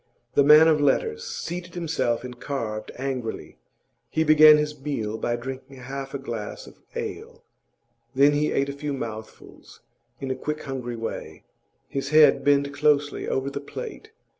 [0.33, 3.59] The man of letters seated himself and carved angrily.
[4.09, 7.43] He began his meal by drinking half a glass of ale;
[8.15, 9.81] then he ate a few mouthfuls
[10.19, 11.43] in a quick, hungry way,
[11.87, 14.09] his head bent closely over the plate.